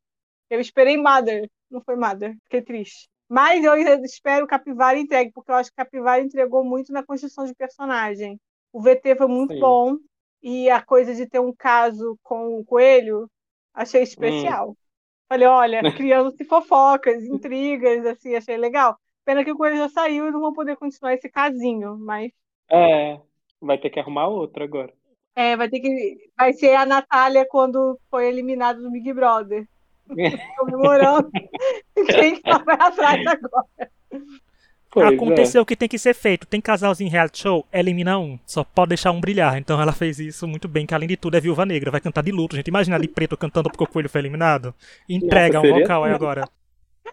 [0.50, 2.36] Eu esperei Mother, não foi Mother.
[2.44, 3.08] Fiquei triste.
[3.28, 7.46] Mas eu espero que Capivara entregue, porque eu acho que Capivara entregou muito na construção
[7.46, 8.40] de personagem.
[8.74, 9.60] O VT foi muito Sim.
[9.60, 9.98] bom.
[10.42, 13.30] E a coisa de ter um caso com o coelho,
[13.74, 14.72] achei especial.
[14.72, 14.76] Hum.
[15.28, 18.98] Falei, olha, criando-se fofocas, intrigas, assim, achei legal.
[19.26, 22.32] Pena que o Coelho já saiu e não vão poder continuar esse casinho, mas.
[22.70, 23.20] É,
[23.62, 24.92] vai ter que arrumar outro agora.
[25.36, 26.18] É, vai ter que.
[26.38, 29.68] Vai ser a Natália quando foi eliminada do Big Brother.
[30.58, 31.30] Comemorando.
[31.94, 33.92] Quem tá vai atrás agora?
[34.92, 35.62] Pois Aconteceu é.
[35.62, 36.48] o que tem que ser feito.
[36.48, 38.40] Tem casalzinho reality show, elimina um.
[38.46, 39.58] Só pode deixar um brilhar.
[39.58, 41.92] Então ela fez isso muito bem, que além de tudo é viúva negra.
[41.92, 42.68] Vai cantar de luto, gente.
[42.68, 44.74] Imagina ali preto cantando porque o coelho foi eliminado.
[45.08, 46.50] Entrega Nossa, um vocal aí agora.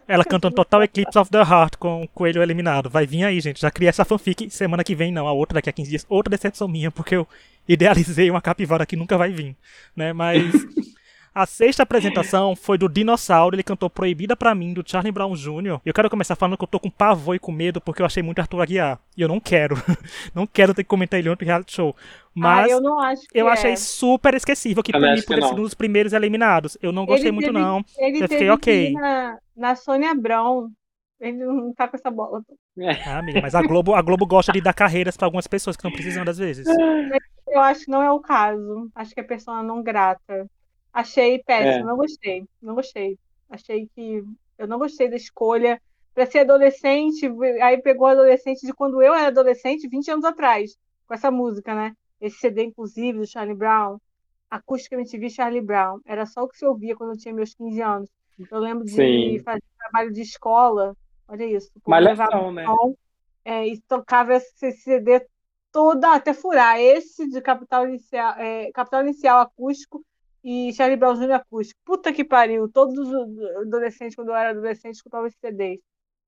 [0.07, 2.89] Ela cantando Total Eclipse of the Heart com o Coelho eliminado.
[2.89, 3.61] Vai vir aí, gente.
[3.61, 5.27] Já criei essa fanfic semana que vem, não.
[5.27, 6.07] A outra daqui a 15 dias.
[6.09, 7.27] Outra decepção minha, porque eu
[7.69, 9.57] idealizei uma capivara que nunca vai vir.
[9.97, 10.13] Né?
[10.13, 10.53] Mas
[11.37, 15.83] A sexta apresentação foi do Dinossauro, ele cantou Proibida para mim, do Charlie Brown Jr.
[15.85, 18.23] Eu quero começar falando que eu tô com pavor e com medo, porque eu achei
[18.23, 18.99] muito Arthur Aguiar.
[19.15, 19.77] E eu não quero.
[20.35, 21.95] não quero ter que comentar ele em outro reality show.
[22.37, 23.53] Mas ah, eu, não acho eu é.
[23.53, 26.77] achei super esquecível que por mim poderia ser um dos primeiros eliminados.
[26.83, 27.83] Eu não gostei ele muito, teve, não.
[27.97, 28.93] Ele eu fiquei ok.
[28.93, 30.69] Na, na Sônia Brown.
[31.19, 32.43] Ele não tá com essa bola.
[33.07, 35.81] Ah, amiga, mas a Globo, a Globo gosta de dar carreiras para algumas pessoas que
[35.81, 36.67] estão precisando às vezes.
[37.49, 38.91] Eu acho que não é o caso.
[38.95, 40.47] Acho que é pessoa não grata.
[40.93, 41.89] Achei péssimo, é.
[41.89, 42.45] não gostei.
[42.61, 43.19] Não gostei.
[43.49, 44.23] Achei que.
[44.59, 45.81] Eu não gostei da escolha.
[46.15, 51.15] para ser adolescente, aí pegou adolescente de quando eu era adolescente, 20 anos atrás, com
[51.15, 51.95] essa música, né?
[52.21, 53.99] Esse CD, inclusive, do Charlie Brown,
[54.51, 57.81] Acústica MTV Charlie Brown, era só o que se ouvia quando eu tinha meus 15
[57.83, 58.11] anos.
[58.51, 59.39] Eu lembro de Sim.
[59.45, 61.71] fazer trabalho de escola, olha isso.
[61.87, 62.65] Malhação, né?
[63.45, 65.25] É, e tocava esse CD
[65.73, 66.81] toda, até furar.
[66.81, 70.05] Esse de Capital Inicial, é, Capital Inicial acústico
[70.43, 71.33] e Charlie Brown Jr.
[71.33, 71.81] acústico.
[71.85, 72.69] Puta que pariu.
[72.69, 73.13] Todos os
[73.63, 75.81] adolescentes, quando eu era adolescente, escutavam esses CDs.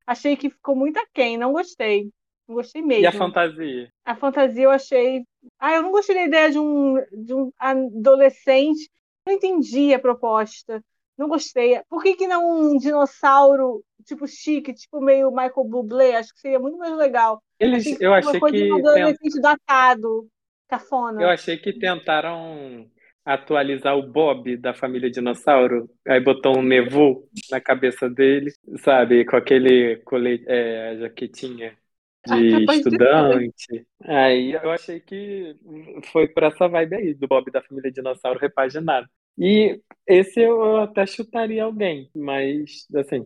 [0.07, 2.11] Achei que ficou muito aquém, não gostei.
[2.49, 3.05] Não gostei mesmo.
[3.05, 3.93] E a fantasia?
[4.05, 5.23] A fantasia eu achei.
[5.59, 8.91] Ah, eu não gostei da ideia de um, de um adolescente.
[9.27, 10.83] Não entendi a proposta.
[11.17, 11.79] Não gostei.
[11.91, 16.17] Por que, que não um dinossauro tipo chique, tipo meio Michael Bublé?
[16.17, 17.43] Acho que seria muito mais legal.
[17.61, 18.51] Eles, achei eu achei que.
[18.53, 19.43] De um adolescente tent...
[19.43, 20.27] datado,
[20.69, 21.21] cafona.
[21.21, 22.89] Eu achei que tentaram
[23.25, 29.37] atualizar o Bob da família Dinossauro, aí botou um nevô na cabeça dele, sabe, com
[29.37, 31.77] aquele colete, é, jaquetinha
[32.29, 33.87] de ah, estudante.
[34.03, 35.57] Aí eu achei que
[36.13, 39.07] foi por essa vibe aí, do Bob da família Dinossauro repaginado.
[39.37, 43.25] E esse eu até chutaria alguém, mas assim,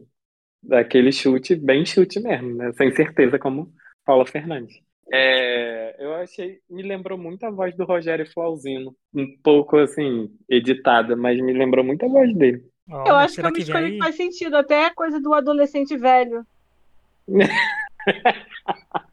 [0.63, 2.73] daquele chute, bem chute mesmo, né?
[2.73, 3.73] Sem certeza, como
[4.05, 4.75] Paula Fernandes.
[5.13, 11.17] É, eu achei, me lembrou muito a voz do Rogério Flauzino, um pouco assim, editada,
[11.17, 12.65] mas me lembrou muito a voz dele.
[12.89, 15.97] Oh, eu acho que é uma escolha que faz sentido, até a coisa do adolescente
[15.97, 16.47] velho.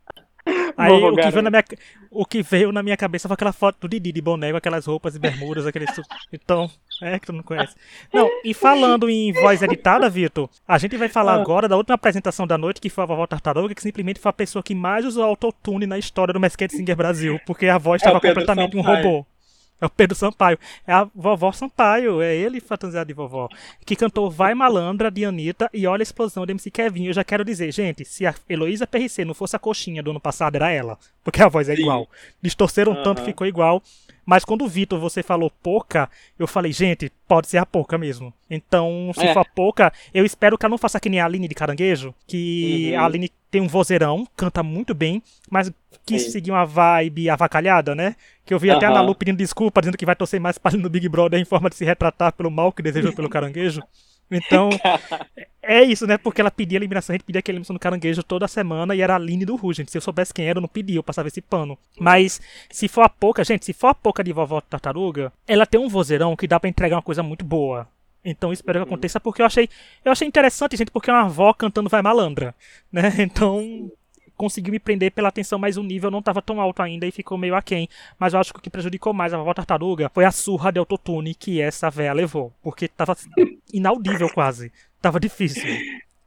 [0.77, 1.63] Aí o que, veio na minha,
[2.09, 4.85] o que veio na minha cabeça foi aquela foto do Didi de boné, com aquelas
[4.85, 5.89] roupas e bermudas, aqueles.
[6.31, 6.69] Então,
[7.01, 7.75] é que tu não conhece.
[8.13, 11.41] Não, e falando em voz editada, Vitor, a gente vai falar ah.
[11.41, 14.33] agora da última apresentação da noite, que foi a Vovó Tartaruga, que simplesmente foi a
[14.33, 18.17] pessoa que mais usou autotune na história do Masked Singer Brasil, porque a voz estava
[18.17, 19.25] é completamente um robô.
[19.81, 20.59] É o Pedro Sampaio.
[20.85, 23.47] É a vovó Sampaio, é ele fantasiado de vovó.
[23.85, 27.05] Que cantou Vai Malandra, de Anitta e Olha a Explosão de MC Kevin.
[27.05, 30.19] Eu já quero dizer, gente, se a Heloísa PRC não fosse a coxinha do ano
[30.19, 30.97] passado, era ela.
[31.23, 31.83] Porque a voz é Sim.
[31.83, 32.07] igual.
[32.41, 33.03] Distorceram uhum.
[33.03, 33.81] tanto, ficou igual.
[34.25, 38.31] Mas quando o Vitor, você falou pouca, eu falei, gente, pode ser a pouca mesmo.
[38.47, 39.33] Então, se é.
[39.33, 42.91] for pouca, eu espero que ela não faça que nem a Aline de Caranguejo, que
[42.93, 42.99] uhum.
[42.99, 45.71] a Aline tem um vozeirão, canta muito bem, mas
[46.05, 46.31] quis Sim.
[46.31, 48.15] seguir uma vibe avacalhada, né?
[48.45, 50.89] Que eu vi até a Nalu pedindo desculpa, dizendo que vai torcer mais para no
[50.89, 53.81] Big Brother em forma de se retratar pelo mal que desejou pelo caranguejo.
[54.31, 54.69] Então,
[55.61, 56.17] é isso, né?
[56.17, 59.01] Porque ela pedia a eliminação, a gente pedia aquela eliminação do caranguejo toda semana e
[59.01, 59.91] era a Aline do Ru, gente.
[59.91, 61.77] Se eu soubesse quem era, eu não pedia, eu passava esse pano.
[61.99, 65.79] Mas, se for a pouca, gente, se for a pouca de vovó tartaruga, ela tem
[65.79, 67.87] um vozeirão que dá para entregar uma coisa muito boa.
[68.23, 68.93] Então espero que uhum.
[68.93, 69.69] aconteça porque eu achei,
[70.03, 72.53] eu achei interessante, gente, porque é uma avó cantando vai malandra,
[72.91, 73.09] né?
[73.19, 73.91] Então
[74.39, 77.37] conseguiu me prender pela atenção, mas o nível não estava tão alto ainda e ficou
[77.37, 77.89] meio aquém.
[78.17, 80.79] Mas eu acho que o que prejudicou mais a vovó tartaruga foi a surra de
[80.79, 82.53] autotune que essa véia levou.
[82.63, 83.17] Porque tava
[83.73, 84.71] inaudível quase.
[85.01, 85.63] Tava difícil.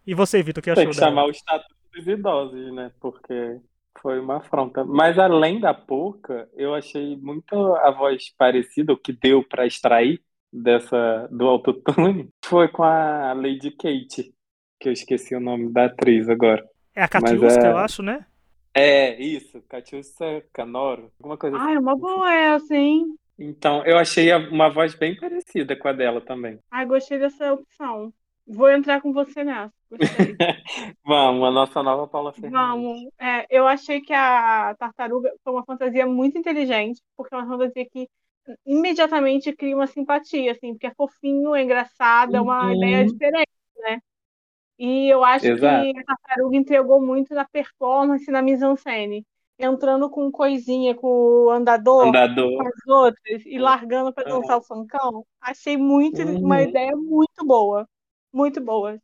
[0.06, 2.92] E você, Vitor, o que achou Tem que chamar o estatuto dos idosos, né?
[3.00, 3.58] Porque
[4.02, 4.84] foi uma afronta.
[4.84, 10.20] Mas além da pouca, eu achei muito a voz parecida, o que deu para extrair
[10.52, 14.34] dessa do autotune, foi com a Lady Kate,
[14.78, 16.64] que eu esqueci o nome da atriz agora.
[16.94, 17.70] É a Catiusca, é...
[17.70, 18.26] eu acho, né?
[18.74, 21.66] É, isso, Catiusca Canoro, alguma coisa assim.
[21.66, 23.14] Ah, é uma boa essa, hein?
[23.38, 26.58] Então, eu achei uma voz bem parecida com a dela também.
[26.70, 28.12] Ah, gostei dessa opção.
[28.46, 29.72] Vou entrar com você nessa.
[31.04, 32.58] Vamos, a nossa nova Paula Fernandes.
[32.58, 33.12] Vamos.
[33.18, 37.86] É, eu achei que a Tartaruga foi uma fantasia muito inteligente, porque é uma fantasia
[37.86, 38.08] que
[38.66, 42.74] imediatamente cria uma simpatia, assim, porque é fofinho, é engraçado, é uma uhum.
[42.74, 43.98] ideia diferente, né?
[44.78, 45.84] E eu acho Exato.
[45.84, 49.24] que a Tartaruga entregou muito na performance, na mise-en-scène.
[49.58, 52.56] Entrando com coisinha, com o andador, andador.
[52.56, 55.24] com as outras, e largando para dançar o funkão.
[55.40, 56.44] Achei muito uhum.
[56.44, 57.88] uma ideia muito boa.
[58.32, 58.98] Muito boa.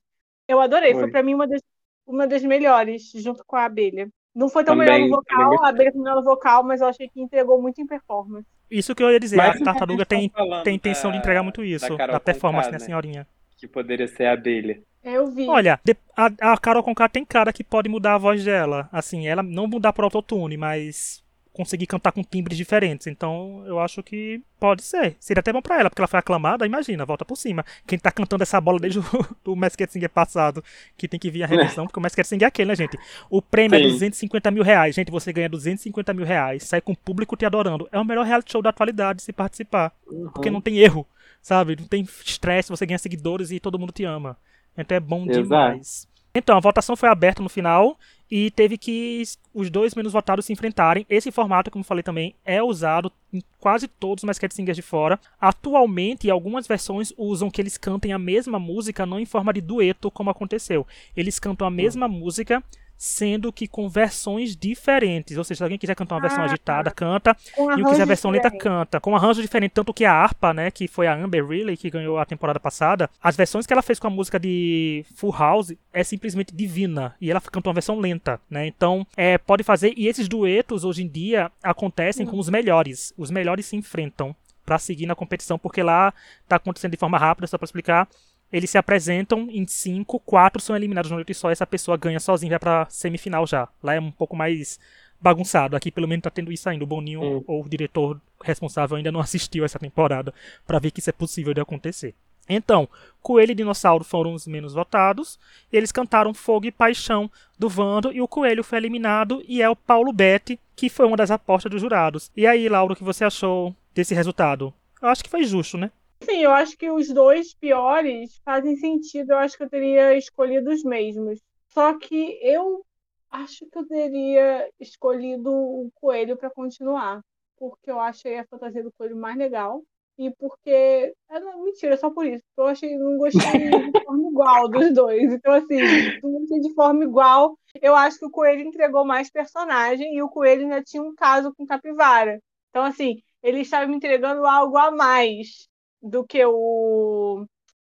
[0.49, 0.93] Eu adorei.
[0.95, 1.63] Foi, Foi para mim uma das,
[2.05, 4.11] uma das melhores, junto com a abelha.
[4.39, 6.87] Não foi tão também, melhor no vocal, a abelha foi melhor no vocal, mas eu
[6.87, 8.47] achei que entregou muito em performance.
[8.71, 10.31] Isso que eu ia dizer, mas a tartaruga tem,
[10.63, 13.27] tem intenção de entregar muito isso, da, da performance, né, senhorinha?
[13.57, 14.81] Que poderia ser a abelha.
[15.03, 15.49] Eu vi.
[15.49, 15.81] Olha,
[16.17, 18.89] a, a Carol Conká tem cara que pode mudar a voz dela.
[18.93, 21.21] Assim, ela não mudar por autotune, mas
[21.59, 23.09] conseguir cantar com timbres diferentes.
[23.09, 25.17] Então, eu acho que pode ser.
[25.19, 27.65] Seria até bom pra ela, porque ela foi aclamada, imagina, volta por cima.
[27.85, 29.03] Quem tá cantando essa bola desde o
[29.43, 30.63] do Masked Singer passado,
[30.97, 32.97] que tem que vir a revisão, porque o Masked Singer é aquele, né, gente?
[33.29, 33.87] O prêmio é Sim.
[33.87, 34.95] é 250 mil reais.
[34.95, 37.89] Gente, você ganha 250 mil reais, sai com o público te adorando.
[37.91, 39.93] É o melhor reality show da atualidade se participar.
[40.07, 40.31] Uhum.
[40.31, 41.05] Porque não tem erro,
[41.43, 41.75] sabe?
[41.75, 44.39] Não tem estresse, você ganha seguidores e todo mundo te ama.
[44.77, 45.43] Então é bom Exato.
[45.43, 46.09] demais.
[46.33, 47.99] Então, a votação foi aberta no final
[48.31, 49.23] e teve que
[49.55, 51.07] os dois menos votados se enfrentarem.
[51.09, 55.19] Esse formato, como falei também, é usado em quase todos os Masked Singers de fora.
[55.41, 60.11] Atualmente, algumas versões usam que eles cantem a mesma música, não em forma de dueto,
[60.11, 60.87] como aconteceu.
[61.17, 62.11] Eles cantam a mesma hum.
[62.11, 62.63] música
[62.99, 65.39] sendo que com versões diferentes.
[65.39, 67.37] Ou seja, se alguém quiser cantar uma versão ah, agitada, canta.
[67.57, 69.01] E o quiser a versão lenta, canta.
[69.01, 69.71] Com arranjo diferente.
[69.71, 73.09] Tanto que a harpa, né, que foi a Amber Riley, que ganhou a temporada passada,
[73.23, 77.15] as versões que ela fez com a música de Full House é simplesmente divina.
[77.21, 78.67] E ela cantou uma versão lenta, né?
[78.67, 79.95] Então, é, pode fazer.
[79.97, 82.33] E esses duetos, hoje em dia, acontecem uhum.
[82.33, 83.15] com os melhores.
[83.17, 84.35] Os melhores se enfrentam
[84.69, 86.13] para seguir na competição, porque lá
[86.47, 88.07] tá acontecendo de forma rápida, só para explicar
[88.53, 92.21] eles se apresentam em cinco, quatro são eliminados no noite só, e essa pessoa ganha
[92.21, 93.69] sozinha, vai pra semifinal já.
[93.83, 94.79] Lá é um pouco mais
[95.21, 95.77] bagunçado.
[95.77, 96.85] Aqui pelo menos tá tendo isso ainda.
[96.85, 97.45] O Boninho, hum.
[97.47, 100.33] ou o diretor responsável, ainda não assistiu essa temporada
[100.67, 102.15] para ver que isso é possível de acontecer.
[102.49, 102.89] Então,
[103.21, 105.39] Coelho e Dinossauro foram os menos votados.
[105.71, 109.77] Eles cantaram Fogo e Paixão do Vando e o Coelho foi eliminado e é o
[109.77, 112.31] Paulo Betti, que foi uma das apostas dos jurados.
[112.35, 114.73] E aí, Lauro, o que você achou desse resultado?
[115.03, 115.91] Eu acho que foi justo, né?
[116.21, 119.33] Sim, eu acho que os dois piores fazem sentido.
[119.33, 121.41] Eu acho que eu teria escolhido os mesmos.
[121.69, 122.85] Só que eu
[123.31, 127.21] acho que eu teria escolhido o coelho para continuar.
[127.57, 129.83] Porque eu achei a fantasia do coelho mais legal.
[130.19, 131.15] E porque.
[131.31, 132.43] É, não, mentira, só por isso.
[132.57, 135.33] Eu achei, não gostei de forma igual dos dois.
[135.33, 135.79] Então, assim,
[136.23, 137.57] não gostei de forma igual.
[137.81, 141.55] Eu acho que o coelho entregou mais personagem e o coelho ainda tinha um caso
[141.55, 142.43] com capivara.
[142.71, 145.69] Então, assim, ele estava me entregando algo a mais
[146.03, 147.45] do que o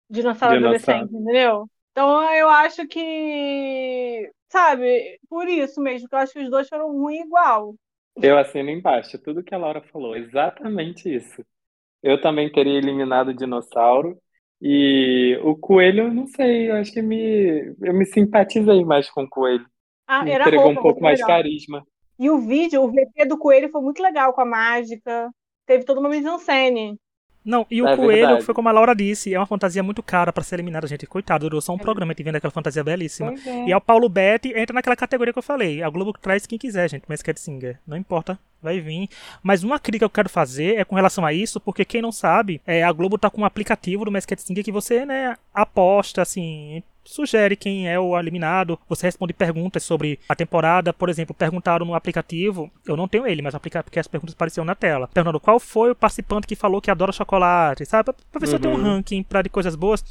[0.09, 1.67] dinossauro, adolescente, entendeu?
[1.91, 6.91] Então eu acho que, sabe, por isso mesmo, que eu acho que os dois foram
[6.91, 7.75] ruins igual.
[8.21, 11.43] Eu assino embaixo, tudo que a Laura falou, exatamente isso.
[12.01, 14.17] Eu também teria eliminado o dinossauro.
[14.61, 19.29] E o coelho, não sei, eu acho que me, eu me simpatizei mais com o
[19.29, 19.65] coelho.
[20.07, 21.35] Ah, me entregou roupa, um pouco mais melhor.
[21.35, 21.85] carisma.
[22.19, 25.29] E o vídeo, o VT do coelho foi muito legal com a mágica.
[25.65, 26.97] Teve toda uma mise-en-scène.
[27.45, 28.45] Não, e o é coelho, verdade.
[28.45, 31.05] foi como a Laura disse, é uma fantasia muito cara para ser eliminada, gente.
[31.05, 31.79] Coitado, durou só um é.
[31.79, 33.33] programa e vendo aquela fantasia belíssima.
[33.45, 33.65] É.
[33.67, 35.83] E é o Paulo Betti entra naquela categoria que eu falei.
[35.83, 37.79] A Globo traz quem quiser, gente, mas quer Singer.
[37.85, 39.09] Não importa, vai vir.
[39.43, 42.11] Mas uma crítica que eu quero fazer é com relação a isso, porque quem não
[42.11, 46.21] sabe, é, a Globo tá com um aplicativo do Masked Singer que você, né, aposta,
[46.21, 51.85] assim, sugere quem é o eliminado, você responde perguntas sobre a temporada, por exemplo, perguntaram
[51.85, 55.39] no aplicativo, eu não tenho ele, mas aplicativo porque as perguntas apareceram na tela, perguntando
[55.39, 58.13] qual foi o participante que falou que adora chocolate, sabe?
[58.31, 58.83] Pra ver se eu tenho um uhum.
[58.83, 60.03] ranking pra de coisas boas.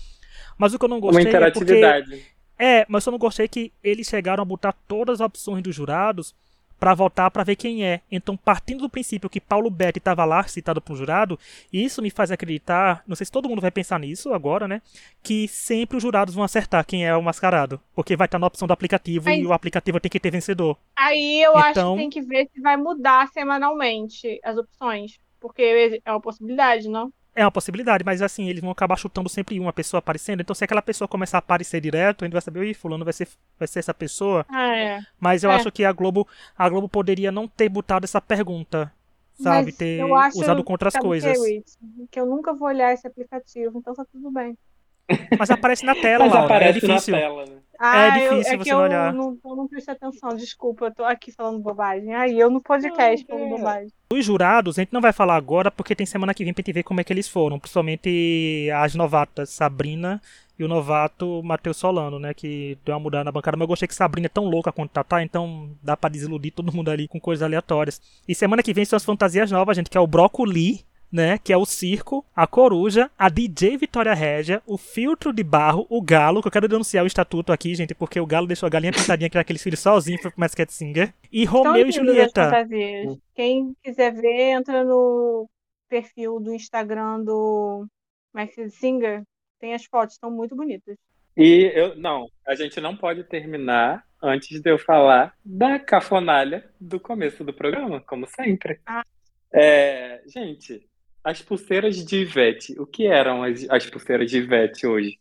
[0.58, 2.14] Mas o que eu não gostei Uma interatividade.
[2.14, 2.32] é porque...
[2.58, 6.34] É, mas eu não gostei que eles chegaram a botar todas as opções dos jurados
[6.82, 8.00] para votar para ver quem é.
[8.10, 11.38] Então, partindo do princípio que Paulo Betti estava lá citado para um jurado,
[11.72, 14.82] isso me faz acreditar, não sei se todo mundo vai pensar nisso agora, né,
[15.22, 18.66] que sempre os jurados vão acertar quem é o mascarado, porque vai estar na opção
[18.66, 20.76] do aplicativo aí, e o aplicativo tem que ter vencedor.
[20.96, 25.20] Aí eu então, acho que então tem que ver se vai mudar semanalmente as opções,
[25.38, 27.12] porque é uma possibilidade, não?
[27.34, 30.42] É uma possibilidade, mas assim, eles vão acabar chutando sempre uma pessoa aparecendo.
[30.42, 33.12] Então, se aquela pessoa começar a aparecer direto, a gente vai saber, ih, fulano vai
[33.12, 33.26] ser,
[33.58, 34.44] vai ser essa pessoa.
[34.48, 35.00] Ah, é.
[35.18, 35.54] Mas eu é.
[35.54, 38.92] acho que a Globo, a Globo poderia não ter botado essa pergunta.
[39.34, 39.66] Sabe?
[39.66, 41.38] Mas ter usado contra as coisas.
[41.38, 41.64] Que,
[42.10, 44.56] que eu nunca vou olhar esse aplicativo, então tá tudo bem.
[45.38, 47.14] Mas aparece na tela, Mas Laura, é aparece é difícil.
[47.14, 47.62] Na tela, né?
[47.84, 49.12] Ah, é difícil eu, é você olhar.
[49.12, 52.14] Não, eu não prestei atenção, desculpa, eu tô aqui falando bobagem.
[52.14, 53.92] Aí eu no podcast falando bobagem.
[54.12, 56.72] Os jurados, a gente não vai falar agora, porque tem semana que vem pra gente
[56.72, 57.58] ver como é que eles foram.
[57.58, 60.22] Principalmente as novatas, Sabrina
[60.56, 62.32] e o novato Matheus Solano, né?
[62.32, 63.56] Que deu uma mudada na bancada.
[63.56, 66.72] Mas eu gostei que Sabrina é tão louca quanto Tatá, então dá pra desiludir todo
[66.72, 68.00] mundo ali com coisas aleatórias.
[68.28, 71.36] E semana que vem são as fantasias novas, gente, que é o Brócoli né?
[71.38, 76.00] Que é o circo, a coruja, a DJ Vitória Régia, o filtro de barro, o
[76.00, 78.92] galo, que eu quero denunciar o estatuto aqui, gente, porque o galo deixou a galinha
[78.92, 81.12] pintadinha que era aquele filho sozinho foi pro Masked Singer.
[81.30, 82.50] E Romeu e Julieta.
[83.34, 85.48] Quem quiser ver, entra no
[85.88, 87.86] perfil do Instagram do
[88.32, 89.22] Masked Singer.
[89.60, 90.96] Tem as fotos, estão muito bonitas.
[91.36, 97.00] E eu, não, a gente não pode terminar antes de eu falar da cafonalha do
[97.00, 98.80] começo do programa, como sempre.
[98.86, 99.04] Ah.
[99.52, 100.86] É, gente,
[101.24, 105.18] as pulseiras de Ivete, o que eram as, as pulseiras de Ivete hoje?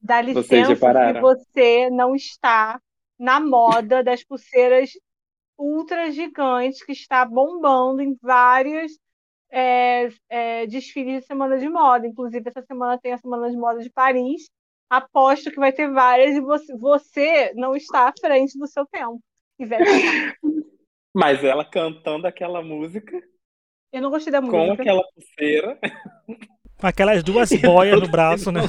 [0.00, 2.80] Dá licença que você não está
[3.18, 4.90] na moda das pulseiras
[5.58, 8.92] ultra gigantes que está bombando em vários
[9.50, 12.06] é, é, desfiles de semana de moda.
[12.06, 14.48] Inclusive, essa semana tem a Semana de Moda de Paris.
[14.88, 19.20] Aposto que vai ter várias e você, você não está à frente do seu tempo.
[19.58, 19.82] Ivete.
[21.12, 23.20] Mas ela cantando aquela música
[23.92, 24.58] eu não gostei da música.
[24.58, 25.78] Com aquela pulseira.
[26.78, 28.62] Com aquelas duas boias no braço, né?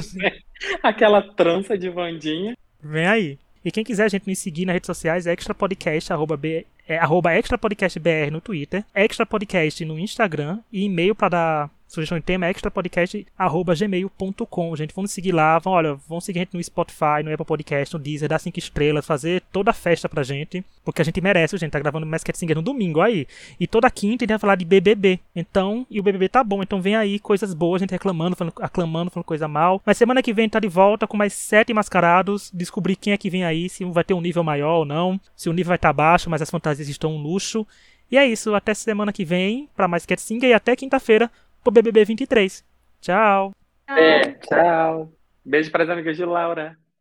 [0.82, 2.56] Aquela trança de Vandinha.
[2.82, 3.38] Vem aí.
[3.64, 6.66] E quem quiser a gente nos seguir nas redes sociais, é extra podcast, arroba, b,
[6.88, 11.70] é, arroba extra podcast BR no Twitter, extra podcast no Instagram e e-mail para dar
[11.90, 14.76] sugestão de tema extrapodcast.gmail.com.
[14.76, 15.58] Gente, vamos seguir lá.
[15.58, 18.60] Vão, olha, vão seguir a gente no Spotify, no Apple Podcast, no Deezer, dar cinco
[18.60, 20.64] estrelas, fazer toda a festa pra gente.
[20.84, 21.72] Porque a gente merece, gente.
[21.72, 23.26] Tá gravando Masked Singer no domingo aí.
[23.58, 25.18] E toda quinta a gente vai falar de BBB.
[25.34, 26.62] Então, e o BBB tá bom.
[26.62, 29.82] Então vem aí coisas boas, a gente reclamando, falando, aclamando, falando coisa mal.
[29.84, 32.52] Mas semana que vem tá de volta com mais sete mascarados.
[32.54, 35.20] Descobrir quem é que vem aí, se vai ter um nível maior ou não.
[35.34, 37.66] Se o nível vai estar tá baixo, mas as fantasias estão um luxo.
[38.10, 41.30] E é isso, até semana que vem para mais Cat Singer e até quinta-feira
[41.62, 42.64] pro BBB 23.
[43.00, 43.52] Tchau.
[43.88, 45.12] É, tchau.
[45.44, 46.76] Beijo para as amigas de Laura.